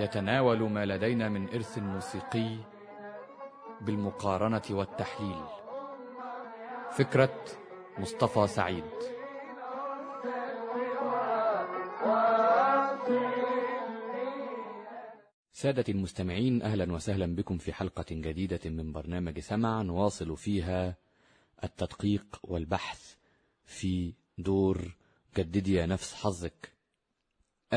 [0.00, 2.56] يتناول ما لدينا من إرث موسيقي
[3.80, 5.44] بالمقارنة والتحليل.
[6.90, 7.44] فكرة
[7.98, 8.84] مصطفى سعيد.
[15.52, 20.96] سادة المستمعين أهلا وسهلا بكم في حلقة جديدة من برنامج سمع نواصل فيها
[21.64, 23.14] التدقيق والبحث
[23.66, 24.96] في دور
[25.36, 26.73] جددي يا نفس حظك.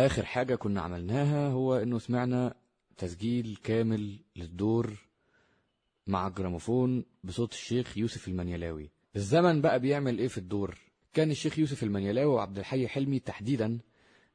[0.05, 2.53] آخر حاجة كنا عملناها هو إنه سمعنا
[2.97, 4.93] تسجيل كامل للدور
[6.07, 8.89] مع جراموفون بصوت الشيخ يوسف المنيلاوي.
[9.15, 10.77] الزمن بقى بيعمل إيه في الدور؟
[11.13, 13.79] كان الشيخ يوسف المنيلاوي وعبد الحي حلمي تحديدا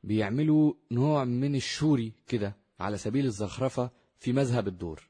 [0.05, 5.08] بيعملوا نوع من الشوري كده على سبيل الزخرفة في مذهب الدور.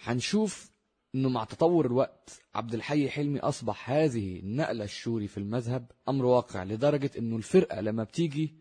[0.00, 0.70] هنشوف
[1.14, 6.64] إنه مع تطور الوقت عبد الحي حلمي أصبح هذه النقلة الشوري في المذهب أمر واقع
[6.64, 8.54] لدرجة إنه الفرقة لما بتيجي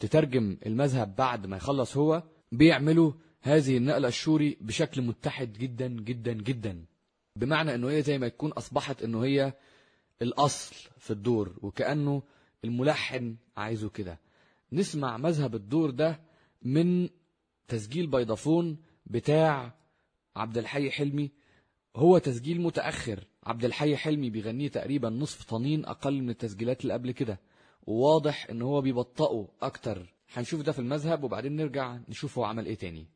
[0.00, 6.84] تترجم المذهب بعد ما يخلص هو بيعملوا هذه النقلة الشوري بشكل متحد جدا جدا جدا.
[7.36, 9.52] بمعنى إنه هي زي ما تكون أصبحت إنه هي
[10.22, 12.22] الأصل في الدور وكأنه
[12.64, 14.18] الملحن عايزه كده.
[14.72, 16.20] نسمع مذهب الدور ده
[16.62, 17.08] من
[17.68, 18.76] تسجيل بيضافون
[19.06, 19.74] بتاع
[20.36, 21.30] عبد الحي حلمي.
[21.96, 23.26] هو تسجيل متأخر.
[23.46, 27.40] عبد الحي حلمي بيغنيه تقريبا نصف طنين أقل من التسجيلات اللي قبل كده.
[27.90, 30.14] وواضح إن هو بيبطئه أكتر.
[30.34, 33.06] هنشوف ده في المذهب وبعدين نرجع نشوف هو عمل إيه تاني.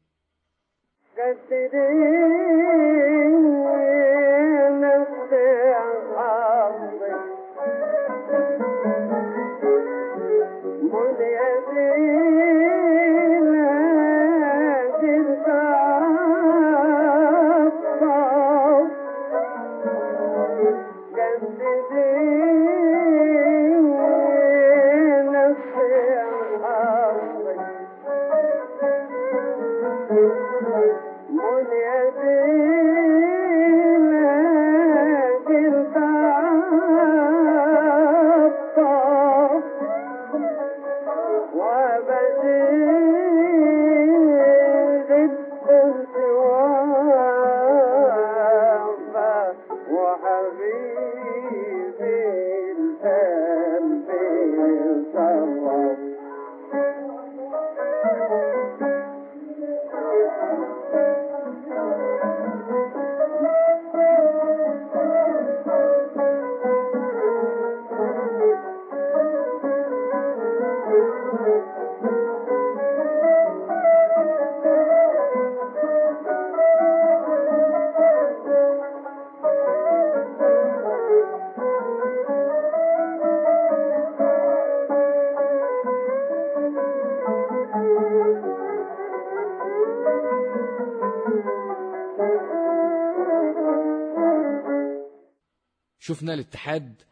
[96.06, 97.02] شفنا الاتحاد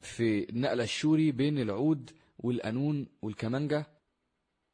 [0.00, 3.86] في النقلة الشوري بين العود والقانون والكمانجة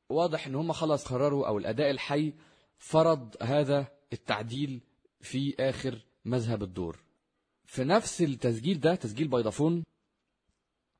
[0.08, 2.32] واضح إن هم خلاص قرروا أو الأداء الحي
[2.78, 4.80] فرض هذا التعديل
[5.20, 6.98] في آخر مذهب الدور.
[7.66, 9.84] في نفس التسجيل ده تسجيل بيضافون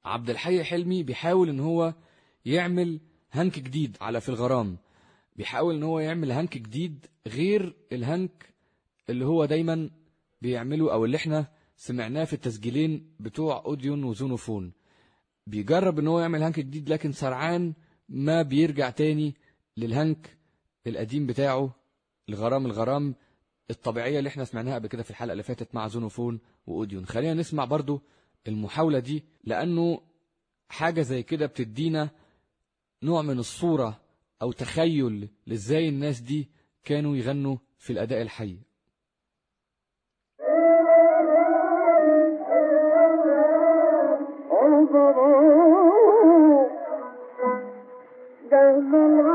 [0.04, 1.94] عبد الحي حلمي بيحاول إن هو
[2.44, 3.00] يعمل
[3.32, 4.76] هنك جديد على في الغرام.
[5.36, 8.54] بيحاول إن هو يعمل هنك جديد غير الهنك
[9.10, 9.90] اللي هو دايما
[10.42, 14.72] بيعمله أو اللي إحنا سمعناه في التسجيلين بتوع أوديون وزونوفون.
[15.46, 17.74] بيجرب إن هو يعمل هنك جديد لكن سرعان
[18.08, 19.34] ما بيرجع تاني
[19.76, 20.36] للهنك
[20.86, 21.74] القديم بتاعه
[22.28, 23.14] الغرام الغرام
[23.70, 27.06] الطبيعية اللي إحنا سمعناها قبل كده في الحلقة اللي فاتت مع زونوفون وأوديون.
[27.06, 28.02] خلينا نسمع برضو
[28.48, 30.00] المحاولة دي لأنه
[30.68, 32.10] حاجة زي كده بتدينا
[33.02, 34.00] نوع من الصورة
[34.42, 36.48] أو تخيل لإزاي الناس دي
[36.84, 38.58] كانوا يغنوا في الأداء الحي.
[48.50, 49.31] جهل الغرام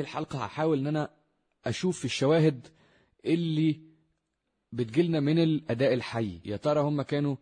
[0.00, 1.10] هذه الحلقة هحاول إن أنا
[1.64, 2.68] أشوف في الشواهد
[3.24, 3.80] اللي
[4.72, 6.40] بتجيلنا من الأداء الحي.
[6.44, 7.36] يا ترى هم كانوا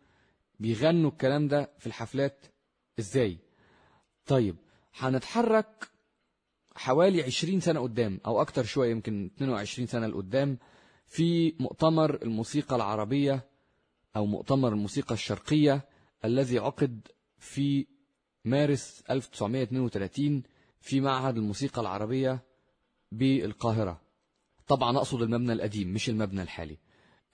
[0.61, 2.47] بيغنوا الكلام ده في الحفلات
[2.99, 3.39] إزاي؟
[4.27, 4.57] طيب
[4.95, 5.89] هنتحرك
[6.75, 10.59] حوالي 20 سنة قدام أو أكتر شوية يمكن 22 سنة لقدام
[11.07, 13.49] في مؤتمر الموسيقى العربية
[14.17, 15.89] أو مؤتمر الموسيقى الشرقية
[16.25, 17.09] الذي عقد
[17.39, 17.87] في
[18.45, 20.43] مارس 1932
[20.81, 22.48] في معهد الموسيقى العربية
[23.13, 24.01] بالقاهرة.
[24.67, 26.79] طبعا أقصد المبنى القديم مش المبنى الحالي.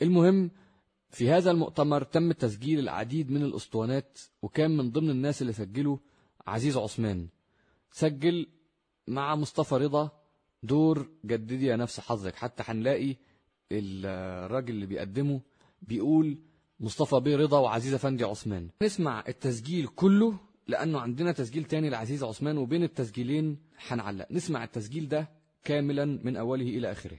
[0.03, 0.51] المهم
[1.11, 5.99] في هذا المؤتمر تم تسجيل العديد من الأسطوانات وكان من ضمن الناس اللي سجلوا
[6.47, 7.29] عزيز عثمان.
[7.91, 8.47] سجل
[9.09, 10.11] مع مصطفى رضا
[10.63, 12.35] دور جددي يا نفس حظك.
[12.35, 13.17] حتى هنلاقي
[13.73, 15.41] الراجل اللي بيقدمه
[15.83, 16.39] بيقول
[16.81, 18.69] مصطفى بيه رضا وعزيز افندي عثمان.
[18.83, 24.27] نسمع التسجيل كله لأنه عندنا تسجيل تاني لعزيز عثمان وبين التسجيلين هنعلق.
[24.31, 27.19] نسمع التسجيل ده كاملا من أوله إلى آخره.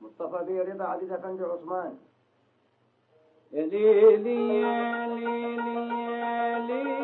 [0.00, 1.98] مصطفى بيه رضا عزيز افندي عثمان.
[3.52, 5.88] يا ليلي يا ليلي
[6.20, 6.97] يا ليلي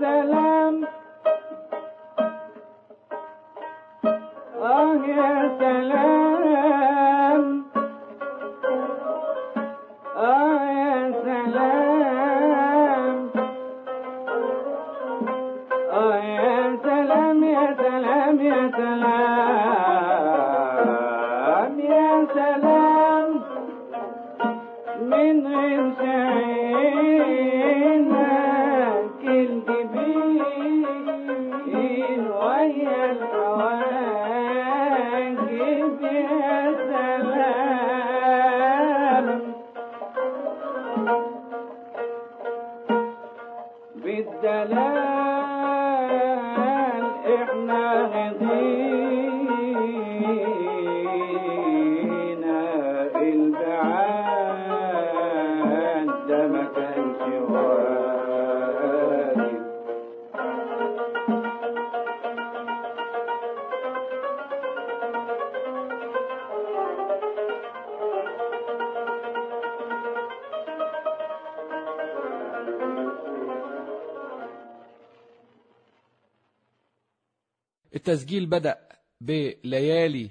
[0.00, 1.03] يا
[78.08, 78.78] التسجيل بدأ
[79.20, 80.30] بليالي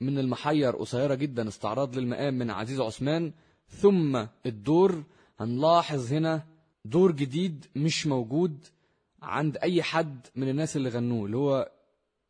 [0.00, 3.32] من المحير قصيرة جدا استعراض للمقام من عزيز عثمان.
[3.68, 5.04] ثم الدور
[5.40, 6.46] هنلاحظ هنا
[6.84, 8.64] دور جديد مش موجود
[9.22, 11.72] عند أي حد من الناس اللي غنوه اللي هو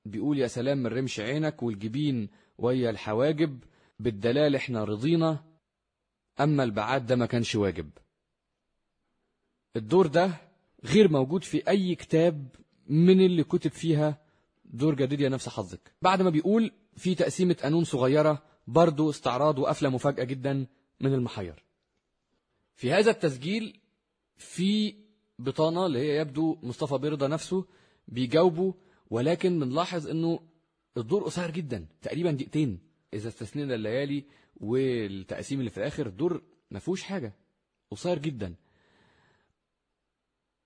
[0.05, 3.59] بيقول يا سلام من رمش عينك والجبين ويا الحواجب
[4.01, 5.45] بالدلال إحنا رضينا
[6.41, 7.91] أما البعاد ده ما كانش واجب.
[9.77, 10.31] الدور ده
[10.85, 12.49] غير موجود في أي كتاب
[12.89, 14.24] من اللي كتب فيها
[14.75, 15.93] دور جديد يا نفس حظك.
[16.03, 20.67] بعد ما بيقول في تقسيمة قانون صغيرة برضو استعراض وقفلة مفاجأة جدا
[21.01, 21.65] من المحير.
[22.75, 23.81] في هذا التسجيل
[24.37, 24.95] في
[25.39, 27.67] بطانة اللي هي يبدو مصطفى بيرضى نفسه
[28.09, 28.75] بيجاوبه
[29.11, 30.41] ولكن بنلاحظ إنه
[30.97, 32.79] الدور قصير جدا تقريبا دقيقتين
[33.15, 34.25] إذا استثنينا الليالي
[34.57, 36.07] والتقسيم اللي في الآخر.
[36.07, 37.33] الدور ما فيهوش حاجة
[37.91, 38.55] قصير جدا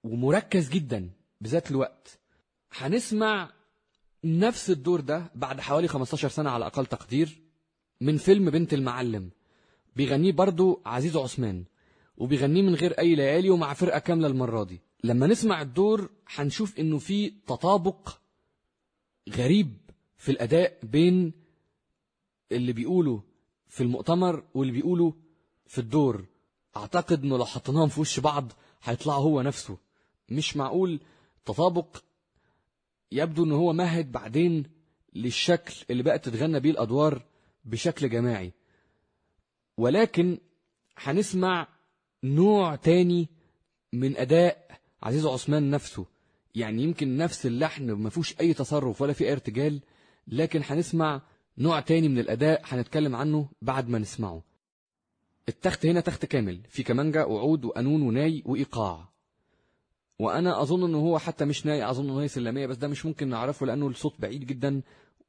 [0.05, 1.11] ومركز جدا
[1.41, 2.19] بذات الوقت.
[2.73, 3.58] هنسمع
[4.25, 7.41] نفس الدور ده بعد حوالي 15 سنة على أقل تقدير
[8.01, 9.31] من فيلم بنت المعلم.
[9.97, 11.65] بيغنيه برضو عزيز عثمان
[12.17, 14.81] وبيغنيه من غير أي ليالي ومع فرقة كاملة المرة دي.
[15.05, 18.09] لما نسمع الدور هنشوف إنه في تطابق
[19.29, 19.77] غريب
[20.17, 21.33] في الأداء بين
[22.53, 23.23] اللي بيقوله
[23.69, 25.15] في المؤتمر واللي بيقوله
[25.67, 26.25] في الدور.
[26.77, 29.77] أعتقد إنه لو حطيناهم في وش بعض هيطلع هو نفسه.
[30.29, 31.01] مش معقول
[31.45, 31.97] تطابق
[33.13, 34.65] يبدو إن هو مهد بعدين
[35.15, 37.25] للشكل اللي بقت تتغنى بيه الأدوار
[37.65, 38.53] بشكل جماعي.
[39.77, 40.39] ولكن
[40.97, 41.69] هنسمع
[42.25, 43.29] نوع تاني
[43.93, 46.07] من أداء عزيز عثمان نفسه.
[46.55, 49.81] يعني يمكن نفس اللحن ما فيهوش أي تصرف ولا في أي ارتجال
[50.29, 51.23] لكن هنسمع
[51.59, 54.43] نوع تاني من الأداء هنتكلم عنه بعد ما نسمعه.
[55.49, 59.08] التخت هنا تخت كامل في كمانجا وعود وقانون وناي وإيقاع.
[60.19, 63.29] وأنا أظن إنه هو حتى مش ناي أظن إنه هي سلمية بس ده مش ممكن
[63.29, 64.83] نعرفه لأنه الصوت بعيد جدا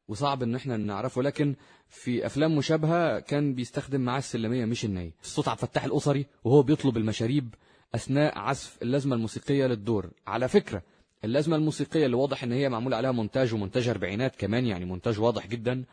[0.08, 1.22] وصعب إن إحنا نعرفه.
[1.24, 1.55] لكن
[1.89, 5.13] في أفلام مشابهة كان بيستخدم معاه السلمية مش الناي.
[5.24, 7.55] الصوت عبد الفتاح الأسري وهو بيطلب المشاريب
[7.96, 10.10] أثناء عزف اللازمة الموسيقية للدور.
[10.27, 10.81] على فكرة
[11.24, 15.48] اللازمة الموسيقية اللي واضح إن هي معمول عليها مونتاج ومونتاج أربعينات كمان يعني مونتاج واضح
[15.48, 15.84] جدا.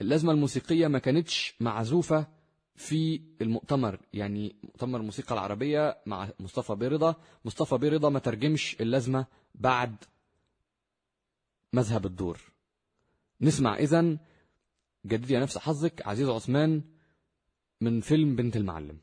[0.00, 2.26] اللازمة الموسيقية ما كانتش معزوفة
[2.78, 9.96] في المؤتمر يعني مؤتمر الموسيقى العربية مع مصطفى بيرضا مصطفى بيرضا ما ترجمش اللازمة بعد
[11.72, 12.40] مذهب الدور.
[13.40, 14.18] نسمع إذن
[15.06, 16.82] جددي يا نفس حظك عزيز عثمان
[17.80, 18.98] من فيلم بنت المعلم.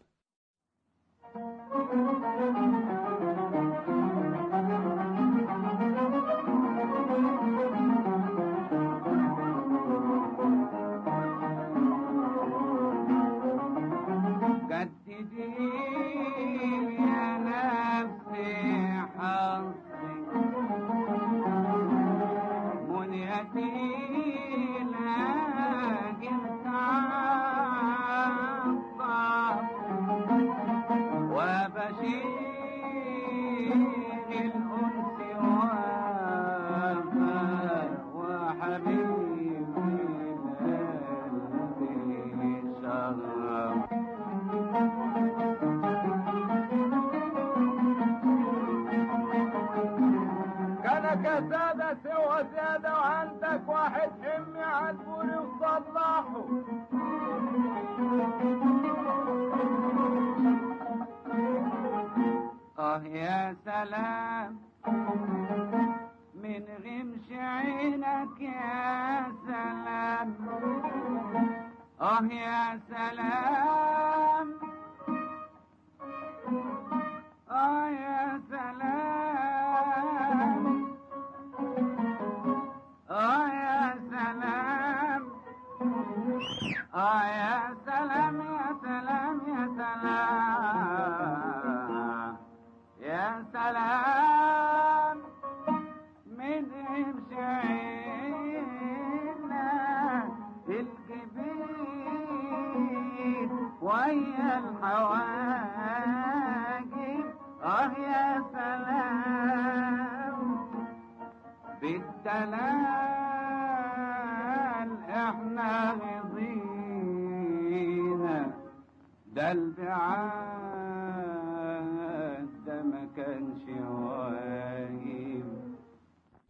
[23.45, 26.43] منيتي لاجل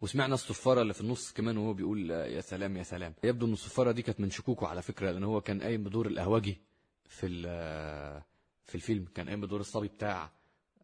[0.00, 3.14] وسمعنا الصفارة اللي في النص كمان وهو بيقول آه، يا سلام يا سلام.
[3.24, 6.60] يبدو إن الصفارة دي كانت من شكوكه على فكرة لأن هو كان قايم بدور القهوجي
[7.08, 8.24] في آه،
[8.64, 10.30] في الفيلم كان قايم بدور الصبي بتاع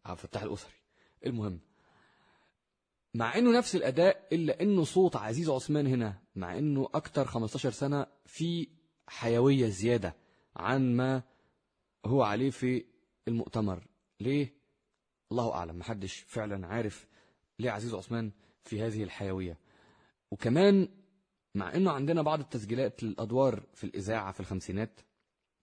[0.05, 0.73] عبد الفتاح الأسري.
[1.25, 1.59] المهم
[3.13, 8.05] مع إنه نفس الأداء إلا إنه صوت عزيز عثمان هنا مع إنه أكتر 15 سنة
[8.25, 8.67] في
[9.07, 10.15] حيوية زيادة
[10.55, 11.23] عن ما
[12.05, 12.85] هو عليه في
[13.27, 13.83] المؤتمر.
[14.19, 14.53] ليه؟
[15.31, 17.07] الله أعلم محدش فعلا عارف
[17.59, 18.31] ليه عزيز عثمان
[18.63, 19.57] في هذه الحيوية.
[20.31, 20.87] وكمان
[21.55, 24.99] مع إنه عندنا بعض التسجيلات للأدوار في الإذاعة في الخمسينات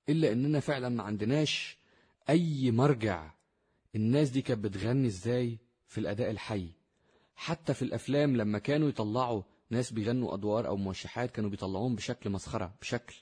[0.08, 1.78] إلا إننا فعلا ما عندناش
[2.28, 3.30] أي مرجع
[3.96, 6.68] الناس دي كانت بتغني إزاي في الأداء الحي.
[7.36, 12.74] حتى في الأفلام لما كانوا يطلعوا ناس بيغنوا أدوار أو موشحات كانوا بيطلعوهم بشكل مسخرة
[12.80, 13.14] بشكل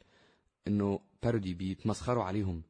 [0.69, 2.63] إنه بارودي بيتمسخروا عليهم.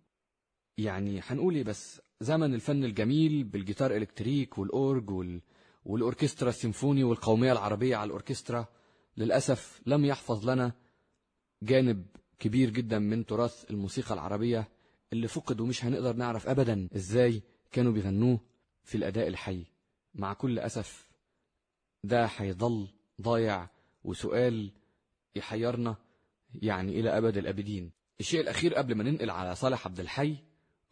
[0.79, 5.41] يعني هنقول إيه بس زمن الفن الجميل بالجيتار electric والأورج وال...
[5.85, 8.67] والأوركسترا السيمفوني والقومية العربية على الأوركسترا
[9.17, 10.73] للأسف لم يحفظ لنا
[11.63, 12.07] جانب
[12.39, 14.69] كبير جدا من تراث الموسيقى العربية
[15.13, 18.41] اللي فقد ومش هنقدر نعرف ابدا إزاي كانوا بيغنوه
[18.85, 19.65] في الأداء الحي.
[20.15, 21.09] مع كل أسف
[22.05, 22.89] ده هيضل
[23.21, 23.69] ضايع
[24.05, 24.71] وسؤال
[25.37, 25.97] يحيرنا
[26.55, 27.91] يعني إلى أبد الأبدين.
[28.21, 30.37] الشيء الأخير قبل ما ننقل على صالح عبد الحي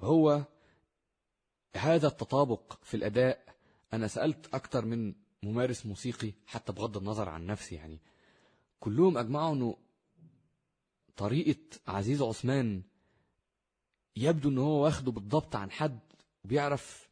[0.01, 0.45] هو
[1.77, 3.56] هذا التطابق في الأداء
[3.93, 8.01] أنا سألت أكتر من ممارس موسيقي حتى بغض النظر عن نفسي يعني.
[8.81, 9.77] كلهم أجمعوا أنه
[11.17, 12.83] طريقة عزيز عثمان
[14.17, 16.01] يبدو أنه هو واخده بالضبط عن حد
[16.45, 17.09] وبيعرف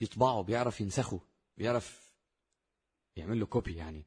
[0.00, 1.20] يطبعه بيعرف ينسخه
[1.58, 2.12] بيعرف
[3.16, 4.04] يعمل له copy يعني.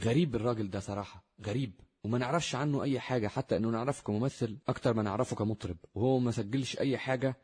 [0.00, 1.72] غريب الراجل ده صراحة غريب.
[2.04, 5.76] وما نعرفش عنه أي حاجة حتى أنه نعرفه كممثل أكتر ما نعرفه كمطرب.
[5.94, 7.36] وهو ما سجلش أي حاجة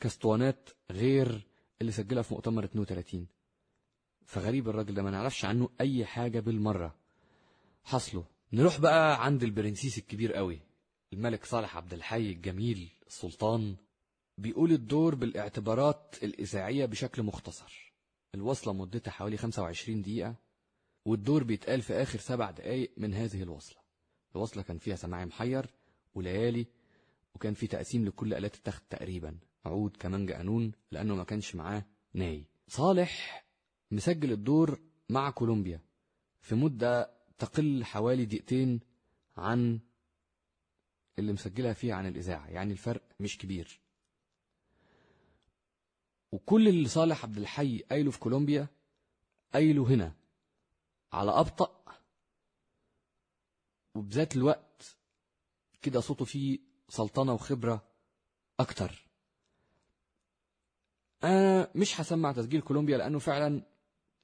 [0.00, 1.46] كاسطوانات غير
[1.80, 3.26] اللي سجلها في مؤتمر 32
[4.26, 6.96] فغريب الراجل ده ما نعرفش عنه أي حاجة بالمرة.
[7.84, 8.24] حصله.
[8.52, 10.60] نروح بقى عند البرنسيس الكبير قوي
[11.12, 13.76] الملك صالح عبد الحي الجميل السلطان
[14.38, 17.92] بيقول الدور بالاعتبارات الإذاعية بشكل مختصر.
[18.34, 20.34] الوصلة مدتها حوالي 25 دقيقة
[21.04, 23.78] والدور بيتقال في آخر سبع دقايق من هذه الوصلة.
[24.36, 25.66] الوصلة كان فيها سماعي محير
[26.14, 26.66] وليالي
[27.34, 29.38] وكان في تقسيم لكل آلات التخت تقريبا.
[29.68, 32.44] عود كمانجا قانون لأنه ما كانش معاه ناي.
[32.68, 33.44] صالح
[33.90, 35.80] مسجل الدور مع كولومبيا
[36.40, 38.80] في مدة تقل حوالي دقيقتين
[39.36, 39.80] عن
[41.18, 43.80] اللي مسجلها فيها عن الإذاعة يعني الفرق مش كبير.
[46.32, 48.68] وكل اللي صالح عبد الحي قايله في كولومبيا
[49.54, 50.14] قايله هنا
[51.12, 51.84] على أبطأ
[53.94, 54.96] وبذات الوقت
[55.82, 57.88] كده صوته فيه سلطنة وخبرة
[58.60, 59.07] أكتر.
[61.24, 63.62] أنا مش هسمع تسجيل كولومبيا لأنه فعلا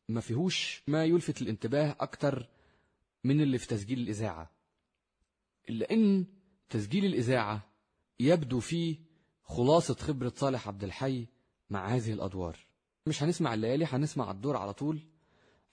[0.09, 2.49] ما فيهوش ما يلفت الانتباه أكتر
[3.25, 4.51] من اللي في تسجيل الإذاعة.
[5.71, 6.27] إلا إن
[6.71, 7.71] تسجيل الإذاعة
[8.21, 8.97] يبدو فيه
[9.43, 11.27] خلاصة خبرة صالح عبد الحي
[11.71, 12.59] مع هذه الأدوار.
[13.07, 14.99] مش هنسمع الليالي هنسمع الدور على طول.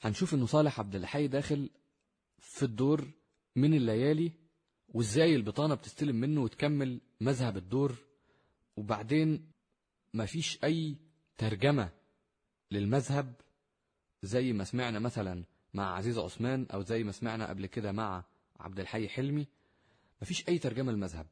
[0.02, 1.70] هنشوف إنه صالح عبد الحي داخل
[2.40, 3.08] في الدور
[3.56, 4.32] من الليالي
[4.90, 7.96] وإزاي البطانة بتستلم منه وتكمل مذهب الدور.
[8.78, 9.52] وبعدين
[10.14, 10.96] مفيش أي
[11.38, 11.92] ترجمة
[12.72, 13.34] للمذهب
[14.24, 18.24] زي ما سمعنا مثلا مع عزيز عثمان أو زي ما سمعنا قبل كده مع
[18.60, 19.48] عبد الحي حلمي.
[20.22, 21.28] مفيش أي ترجمة للمذهب.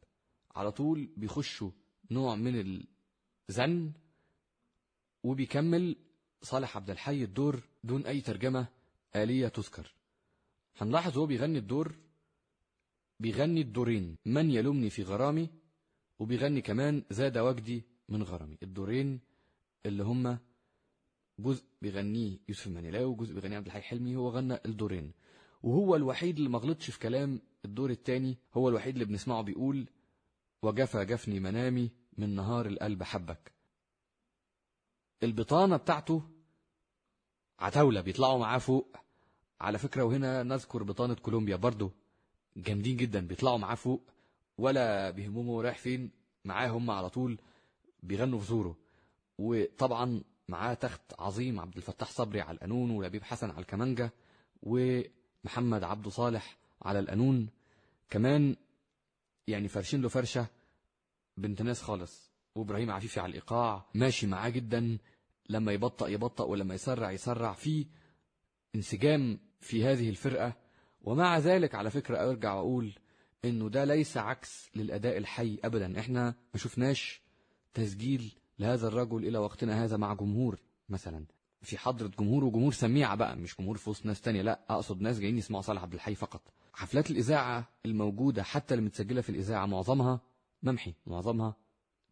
[0.55, 1.71] على طول بيخشوا
[2.11, 2.83] نوع من
[3.49, 3.91] الزن
[5.23, 5.95] وبيكمل
[6.41, 8.67] صالح عبد الحي الدور دون أي ترجمة
[9.15, 9.93] آلية تذكر.
[10.77, 11.95] هنلاحظ هو بيغني الدور
[13.19, 14.17] بيغني الدورين.
[14.25, 15.49] من يلومني في غرامي؟
[16.19, 18.57] وبيغني كمان زاد وجدي من غرامي.
[18.63, 19.19] الدورين
[19.85, 20.39] اللي هما
[21.39, 25.11] جزء بيغنيه يوسف المنيلاوي وجزء بيغنيه عبد الحي حلمي هو غنى الدورين.
[25.63, 29.89] وهو الوحيد اللي ما غلطش في كلام الدور التاني هو الوحيد اللي بنسمعه بيقول
[30.61, 33.51] وجفى جفني منامي من نهار القلب حبك.
[35.23, 36.23] البطانة بتاعته
[37.59, 38.97] عتاولة بيطلعوا معاه فوق.
[39.61, 41.91] على فكرة وهنا نذكر بطانة كولومبيا برضو.
[42.57, 44.09] جامدين جدا بيطلعوا معاه فوق.
[44.57, 46.11] ولا بيهمهم رايح فين
[46.45, 47.39] معاه هم على طول
[48.03, 48.77] بيغنوا في زوره.
[49.39, 54.11] وطبعا معاه تخت عظيم عبد الفتاح صبري على القانون ولبيب حسن على الكمانجة
[54.63, 57.49] ومحمد عبده صالح على القانون.
[58.09, 58.55] كمان
[59.47, 60.47] يعني فرشين له فرشة
[61.37, 62.31] بنت ناس خالص.
[62.55, 63.85] وإبراهيم عفيفي على الإيقاع.
[63.93, 64.97] ماشي معاه جدا.
[65.49, 67.85] لما يبطأ يبطأ ولما يسرع يسرع في
[68.75, 70.53] انسجام في هذه الفرقة.
[71.01, 72.93] ومع ذلك على فكرة أرجع وأقول
[73.45, 75.99] إنه ده ليس عكس للأداء الحي ابدا.
[75.99, 77.21] إحنا ما شفناش
[77.73, 81.25] تسجيل لهذا الرجل إلى وقتنا هذا مع جمهور مثلا.
[81.61, 85.19] في حضرة جمهور وجمهور سميعة بقى مش جمهور في وسط ناس تانية لا أقصد ناس
[85.19, 86.41] جايين يسمعوا صالح عبد الحي فقط.
[86.73, 90.21] حفلات الإذاعة الموجودة حتى اللي متسجلة في الإذاعة معظمها
[90.63, 91.55] ممحي معظمها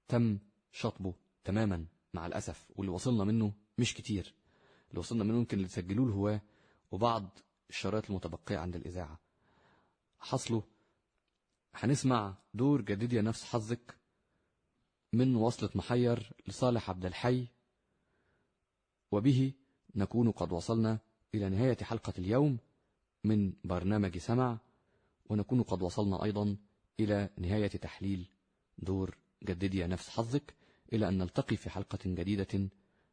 [0.07, 0.37] تم
[0.71, 2.65] شطبه تماما مع الأسف.
[2.75, 4.33] واللي وصلنا منه مش كتير.
[4.89, 6.41] اللي وصلنا منه يمكن اللي تسجلوه الهواة
[6.91, 9.19] وبعض الشرايط المتبقية عند الإذاعة.
[10.19, 10.63] حصله.
[11.75, 13.96] هنسمع دور جديد يا نفس حظك.
[15.13, 17.47] من وصلة محير لصالح عبد الحي
[19.11, 19.53] وبه
[19.95, 20.99] نكون قد وصلنا
[21.35, 22.57] إلى نهاية حلقة اليوم
[23.23, 24.57] من برنامج سمع
[25.29, 26.57] ونكون قد وصلنا أيضا
[26.99, 28.29] إلى نهاية تحليل
[28.77, 30.53] دور جدد يا نفس حظك
[30.93, 32.69] إلى أن نلتقي في حلقة جديدة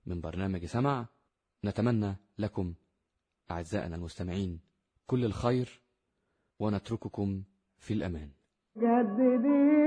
[0.06, 1.06] من برنامج سمع.
[1.64, 2.74] نتمنى لكم
[3.50, 4.60] أعزائنا المستمعين
[5.06, 5.80] كل الخير
[6.58, 7.42] ونترككم
[7.78, 8.30] في الأمان.
[8.76, 9.83] جددي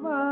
[0.00, 0.31] Bye.